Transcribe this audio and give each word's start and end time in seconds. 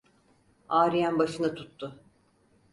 Ağrıyan 0.69 1.19
başını 1.19 1.55
tuttu... 1.55 1.99